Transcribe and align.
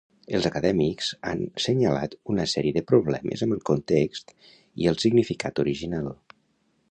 Els 0.35 0.45
acadèmics 0.49 1.09
han 1.31 1.43
senyalat 1.65 2.15
una 2.35 2.45
sèrie 2.53 2.77
de 2.77 2.83
problemes 2.93 3.45
amb 3.47 3.57
el 3.57 3.61
context 3.71 4.33
i 4.85 4.89
el 4.93 4.99
significat 5.05 5.63
original. 5.65 6.11